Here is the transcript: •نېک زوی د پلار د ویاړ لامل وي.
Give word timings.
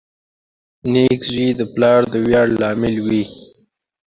•نېک 0.91 1.19
زوی 1.31 1.49
د 1.59 1.61
پلار 1.73 2.01
د 2.11 2.13
ویاړ 2.25 2.47
لامل 2.61 2.95
وي. 3.05 3.23